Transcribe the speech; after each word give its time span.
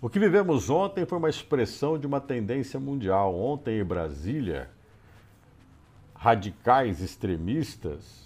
O 0.00 0.08
que 0.08 0.18
vivemos 0.18 0.68
ontem 0.68 1.06
foi 1.06 1.16
uma 1.18 1.30
expressão 1.30 1.98
de 1.98 2.06
uma 2.06 2.20
tendência 2.20 2.78
mundial. 2.78 3.34
Ontem 3.34 3.80
em 3.80 3.84
Brasília, 3.84 4.68
radicais 6.14 7.00
extremistas 7.00 8.24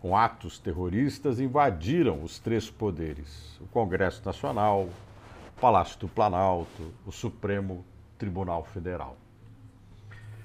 com 0.00 0.16
atos 0.16 0.58
terroristas 0.58 1.38
invadiram 1.38 2.22
os 2.24 2.40
três 2.40 2.68
poderes: 2.68 3.56
o 3.60 3.66
Congresso 3.68 4.20
Nacional, 4.24 4.88
o 5.56 5.60
Palácio 5.60 5.98
do 6.00 6.08
Planalto, 6.08 6.92
o 7.06 7.12
Supremo 7.12 7.84
Tribunal 8.18 8.64
Federal. 8.64 9.16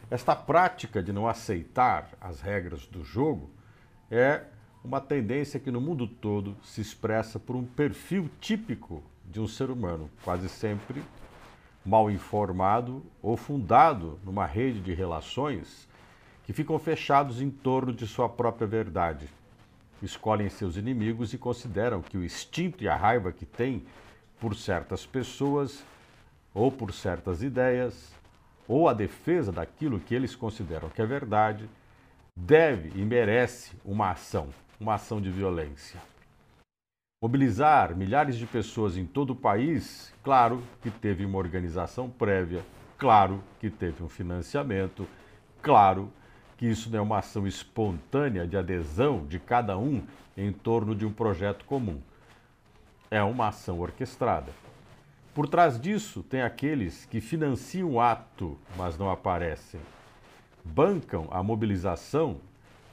Esta 0.09 0.35
prática 0.35 1.01
de 1.01 1.11
não 1.11 1.27
aceitar 1.27 2.09
as 2.21 2.39
regras 2.39 2.85
do 2.85 3.03
jogo 3.03 3.49
é 4.09 4.43
uma 4.83 5.01
tendência 5.01 5.59
que 5.59 5.71
no 5.71 5.81
mundo 5.81 6.07
todo 6.07 6.55
se 6.63 6.79
expressa 6.79 7.39
por 7.39 7.55
um 7.55 7.65
perfil 7.65 8.29
típico 8.39 9.03
de 9.37 9.41
um 9.41 9.47
ser 9.47 9.69
humano, 9.69 10.09
quase 10.23 10.49
sempre 10.49 11.03
mal 11.85 12.09
informado 12.09 13.05
ou 13.21 13.37
fundado 13.37 14.19
numa 14.25 14.47
rede 14.47 14.81
de 14.81 14.95
relações 14.95 15.87
que 16.43 16.51
ficam 16.51 16.79
fechados 16.79 17.39
em 17.39 17.51
torno 17.51 17.93
de 17.93 18.07
sua 18.07 18.27
própria 18.27 18.65
verdade. 18.65 19.29
Escolhem 20.01 20.49
seus 20.49 20.75
inimigos 20.75 21.33
e 21.33 21.37
consideram 21.37 22.01
que 22.01 22.17
o 22.17 22.25
instinto 22.25 22.83
e 22.83 22.89
a 22.89 22.95
raiva 22.95 23.31
que 23.31 23.45
têm 23.45 23.85
por 24.39 24.55
certas 24.55 25.05
pessoas 25.05 25.83
ou 26.51 26.71
por 26.71 26.91
certas 26.91 27.43
ideias 27.43 28.11
ou 28.67 28.89
a 28.89 28.93
defesa 28.93 29.51
daquilo 29.51 29.99
que 29.99 30.15
eles 30.15 30.35
consideram 30.35 30.89
que 30.89 31.01
é 31.01 31.05
verdade 31.05 31.69
deve 32.35 32.91
e 32.99 33.05
merece 33.05 33.75
uma 33.85 34.11
ação, 34.11 34.49
uma 34.79 34.95
ação 34.95 35.21
de 35.21 35.29
violência. 35.29 36.01
Mobilizar 37.19 37.95
milhares 37.95 38.35
de 38.35 38.45
pessoas 38.45 38.95
em 38.95 39.03
todo 39.03 39.31
o 39.31 39.35
país, 39.35 40.13
claro 40.21 40.61
que 40.83 40.91
teve 40.91 41.25
uma 41.25 41.39
organização 41.39 42.07
prévia, 42.07 42.63
claro 42.95 43.43
que 43.59 43.71
teve 43.71 44.03
um 44.03 44.07
financiamento, 44.07 45.07
claro 45.59 46.13
que 46.55 46.67
isso 46.67 46.91
não 46.91 46.99
é 46.99 47.01
uma 47.01 47.17
ação 47.17 47.47
espontânea 47.47 48.45
de 48.45 48.55
adesão 48.55 49.25
de 49.25 49.39
cada 49.39 49.75
um 49.79 50.03
em 50.37 50.53
torno 50.53 50.93
de 50.93 51.07
um 51.07 51.11
projeto 51.11 51.65
comum. 51.65 51.99
É 53.09 53.23
uma 53.23 53.47
ação 53.47 53.79
orquestrada. 53.79 54.51
Por 55.33 55.47
trás 55.47 55.81
disso, 55.81 56.21
tem 56.21 56.43
aqueles 56.43 57.05
que 57.05 57.19
financiam 57.19 57.93
o 57.93 57.99
ato, 57.99 58.59
mas 58.77 58.95
não 58.95 59.09
aparecem. 59.09 59.81
Bancam 60.63 61.27
a 61.31 61.41
mobilização 61.41 62.37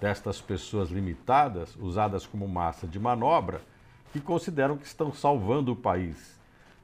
destas 0.01 0.41
pessoas 0.41 0.89
limitadas, 0.89 1.77
usadas 1.77 2.27
como 2.27 2.49
massa 2.49 2.87
de 2.87 2.99
manobra, 2.99 3.61
que 4.15 4.21
consideram 4.21 4.77
que 4.77 4.87
estão 4.87 5.13
salvando 5.13 5.73
o 5.73 5.77
país, 5.77 6.39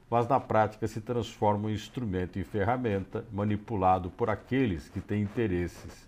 mas 0.09 0.27
na 0.27 0.37
prática 0.37 0.85
se 0.85 0.99
transformam 0.99 1.71
em 1.71 1.73
instrumento 1.73 2.37
e 2.37 2.43
ferramenta 2.43 3.23
manipulado 3.31 4.09
por 4.09 4.29
aqueles 4.29 4.89
que 4.89 4.99
têm 4.99 5.21
interesses, 5.21 6.05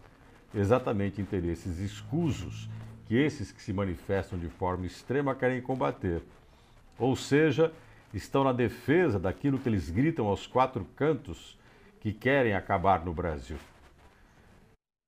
exatamente 0.53 1.21
interesses 1.21 1.79
escusos, 1.79 2.69
que 3.05 3.15
esses 3.15 3.53
que 3.53 3.61
se 3.61 3.71
manifestam 3.71 4.37
de 4.37 4.49
forma 4.49 4.85
extrema 4.85 5.33
querem 5.33 5.61
combater. 5.61 6.21
Ou 6.99 7.15
seja, 7.15 7.71
estão 8.13 8.43
na 8.43 8.51
defesa 8.51 9.17
daquilo 9.17 9.57
que 9.57 9.69
eles 9.69 9.89
gritam 9.89 10.27
aos 10.27 10.45
quatro 10.45 10.85
cantos 10.93 11.57
que 12.01 12.11
querem 12.11 12.53
acabar 12.53 13.05
no 13.05 13.13
Brasil. 13.13 13.57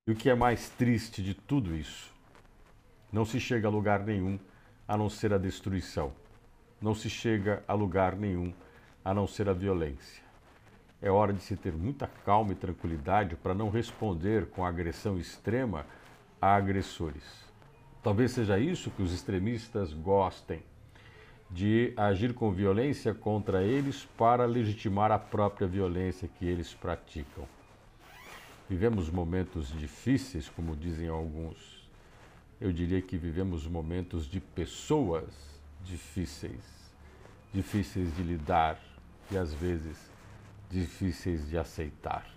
E 0.08 0.12
o 0.12 0.16
que 0.16 0.30
é 0.30 0.34
mais 0.34 0.70
triste 0.70 1.22
de 1.22 1.34
tudo 1.34 1.76
isso? 1.76 2.10
Não 3.12 3.26
se 3.26 3.38
chega 3.38 3.68
a 3.68 3.70
lugar 3.70 4.00
nenhum 4.00 4.38
a 4.86 4.96
não 4.96 5.08
ser 5.08 5.32
a 5.32 5.38
destruição. 5.38 6.12
Não 6.80 6.94
se 6.94 7.08
chega 7.08 7.62
a 7.66 7.74
lugar 7.74 8.16
nenhum 8.16 8.52
a 9.04 9.14
não 9.14 9.26
ser 9.26 9.48
a 9.48 9.52
violência. 9.52 10.22
É 11.00 11.10
hora 11.10 11.32
de 11.32 11.40
se 11.40 11.56
ter 11.56 11.72
muita 11.72 12.06
calma 12.24 12.52
e 12.52 12.56
tranquilidade 12.56 13.36
para 13.36 13.54
não 13.54 13.70
responder 13.70 14.46
com 14.46 14.64
agressão 14.64 15.18
extrema 15.18 15.86
a 16.40 16.54
agressores. 16.54 17.44
Talvez 18.02 18.32
seja 18.32 18.58
isso 18.58 18.90
que 18.90 19.02
os 19.02 19.12
extremistas 19.12 19.92
gostem, 19.92 20.62
de 21.50 21.92
agir 21.96 22.34
com 22.34 22.50
violência 22.50 23.14
contra 23.14 23.62
eles 23.62 24.04
para 24.16 24.44
legitimar 24.46 25.12
a 25.12 25.18
própria 25.18 25.66
violência 25.66 26.28
que 26.28 26.44
eles 26.44 26.74
praticam. 26.74 27.44
Vivemos 28.68 29.08
momentos 29.08 29.68
difíceis, 29.78 30.48
como 30.48 30.74
dizem 30.74 31.08
alguns, 31.08 31.85
eu 32.60 32.72
diria 32.72 33.02
que 33.02 33.16
vivemos 33.16 33.66
momentos 33.66 34.26
de 34.26 34.40
pessoas 34.40 35.32
difíceis, 35.84 36.64
difíceis 37.52 38.14
de 38.16 38.22
lidar 38.22 38.80
e 39.30 39.36
às 39.36 39.52
vezes 39.54 39.98
difíceis 40.70 41.48
de 41.48 41.58
aceitar. 41.58 42.35